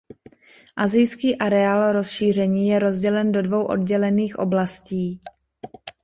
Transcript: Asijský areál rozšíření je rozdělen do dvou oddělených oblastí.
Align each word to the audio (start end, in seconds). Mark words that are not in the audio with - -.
Asijský 0.75 1.35
areál 1.37 1.91
rozšíření 1.93 2.67
je 2.67 2.79
rozdělen 2.79 3.31
do 3.31 3.41
dvou 3.41 3.63
oddělených 3.65 4.39
oblastí. 4.39 5.21